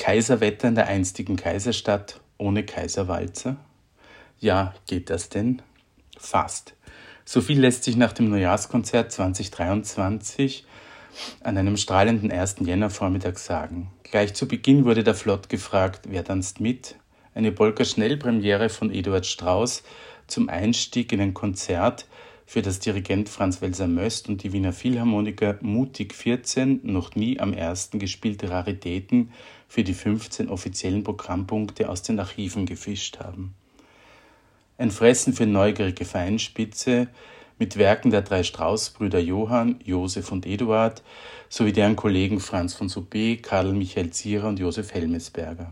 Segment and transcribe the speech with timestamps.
[0.00, 3.56] Kaiserwetter in der einstigen Kaiserstadt ohne Kaiserwalzer?
[4.38, 5.60] Ja, geht das denn?
[6.16, 6.72] Fast.
[7.26, 10.64] So viel lässt sich nach dem Neujahrskonzert 2023
[11.44, 12.56] an einem strahlenden 1.
[12.60, 13.90] Jänner-Vormittag sagen.
[14.02, 16.94] Gleich zu Beginn wurde der Flott gefragt, wer tanzt mit?
[17.34, 19.82] Eine Polka-Schnellpremiere von Eduard Strauss
[20.26, 22.06] zum Einstieg in ein Konzert,
[22.50, 27.52] für das Dirigent Franz Welser Möst und die Wiener Philharmoniker mutig 14 noch nie am
[27.52, 29.30] ersten gespielte Raritäten
[29.68, 33.54] für die 15 offiziellen Programmpunkte aus den Archiven gefischt haben.
[34.78, 37.06] Ein Fressen für neugierige Feinspitze
[37.60, 41.04] mit Werken der drei Strauß-Brüder Johann, Josef und Eduard
[41.48, 45.70] sowie deren Kollegen Franz von Soubé, Karl Michael Zierer und Josef Helmesberger.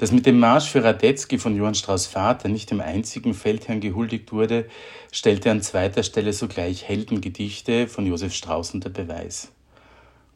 [0.00, 4.32] Dass mit dem Marsch für Radetzky von Johann Strauss Vater nicht dem einzigen Feldherrn gehuldigt
[4.32, 4.64] wurde,
[5.12, 9.52] stellte an zweiter Stelle sogleich Heldengedichte von Josef Strauss unter Beweis.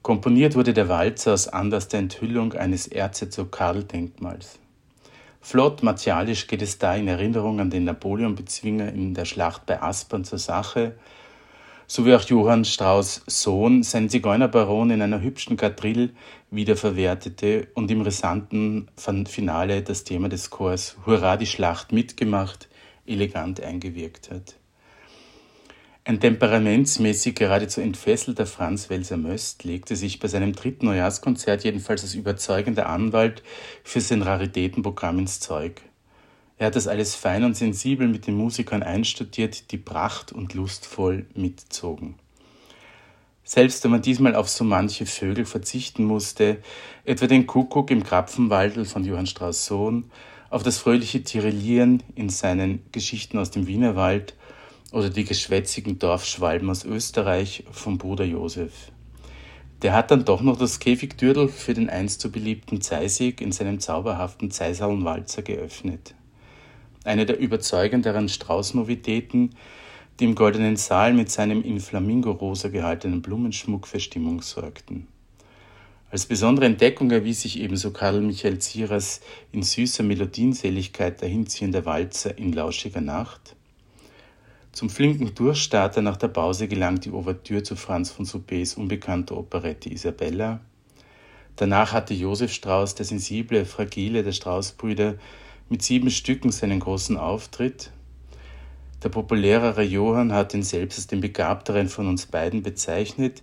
[0.03, 4.59] Komponiert wurde der Walzer aus Anlass der Enthüllung eines Erzherzog Karl-Denkmals.
[5.41, 10.25] Flott martialisch geht es da in Erinnerung an den Napoleon-Bezwinger in der Schlacht bei Aspern
[10.25, 10.97] zur Sache,
[11.95, 16.11] so wie auch Johann Strauss Sohn sein Zigeunerbaron in einer hübschen Quadrille
[16.51, 18.91] wiederverwertete und im rissanten
[19.27, 22.69] Finale das Thema des Chors Hurra die Schlacht mitgemacht
[23.07, 24.57] elegant eingewirkt hat.
[26.03, 32.17] Ein temperamentsmäßig geradezu entfesselter Franz Welser Möst legte sich bei seinem dritten Neujahrskonzert jedenfalls als
[32.17, 33.45] überzeugender Anwalt
[33.85, 35.81] für sein Raritätenprogramm ins Zeug.
[36.57, 41.27] Er hat das alles fein und sensibel mit den Musikern einstudiert, die pracht und lustvoll
[41.35, 42.15] mitzogen.
[43.43, 46.59] Selbst wenn man diesmal auf so manche Vögel verzichten musste,
[47.05, 50.11] etwa den Kuckuck im Krapfenwaldel von Johann Strauss Sohn,
[50.49, 54.35] auf das fröhliche Tirillieren in seinen Geschichten aus dem Wienerwald
[54.93, 58.93] oder die geschwätzigen Dorfschwalben aus Österreich vom Bruder Josef.
[59.83, 63.81] Der hat dann doch noch das Käfigdürdel für den einst so beliebten Zeisig in seinem
[63.81, 66.15] zauberhaften Zeisallenwalzer geöffnet
[67.05, 69.51] eine der überzeugenderen Strauß-Novitäten,
[70.19, 75.07] die im Goldenen Saal mit seinem in Flamingo-Rosa gehaltenen Blumenschmuck für Stimmung sorgten.
[76.11, 79.21] Als besondere Entdeckung erwies sich ebenso Karl Michael Zierers
[79.51, 83.57] in süßer Melodienseligkeit dahinziehender Walzer in lauschiger Nacht.
[84.71, 89.89] Zum flinken Durchstarter nach der Pause gelangt die Ouvertüre zu Franz von Soubés unbekannter Operette
[89.89, 90.61] Isabella.
[91.57, 95.17] Danach hatte Josef Strauß, der sensible, fragile der Strauß-Brüder,
[95.69, 97.91] mit sieben Stücken seinen großen Auftritt.
[99.03, 103.43] Der populärere Johann hat ihn selbst als den begabteren von uns beiden bezeichnet,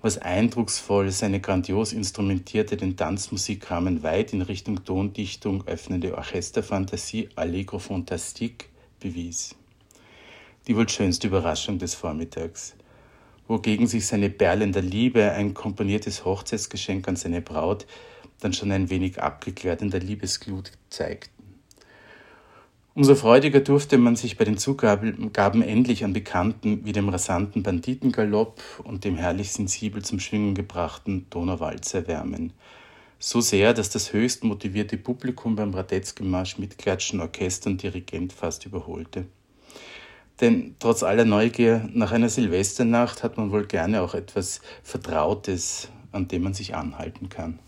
[0.00, 8.66] was eindrucksvoll seine grandios instrumentierte, den Tanzmusikrahmen weit in Richtung Tondichtung öffnende Orchesterfantasie Allegro Fantastique
[9.00, 9.54] bewies.
[10.66, 12.74] Die wohl schönste Überraschung des Vormittags
[13.48, 17.86] wogegen sich seine Perlen der Liebe, ein komponiertes Hochzeitsgeschenk an seine Braut,
[18.40, 21.41] dann schon ein wenig abgeklärt in der Liebesglut zeigten.
[22.94, 28.60] Umso freudiger durfte man sich bei den Zugaben endlich an Bekannten wie dem rasanten Banditengalopp
[28.84, 32.52] und dem herrlich sensibel zum Schwingen gebrachten Donauwalzer erwärmen.
[33.18, 38.66] So sehr, dass das höchst motivierte Publikum beim Radetzky-Marsch mit Klatschen, Orchester und Dirigent fast
[38.66, 39.24] überholte.
[40.42, 46.28] Denn trotz aller Neugier nach einer Silvesternacht hat man wohl gerne auch etwas Vertrautes, an
[46.28, 47.58] dem man sich anhalten kann.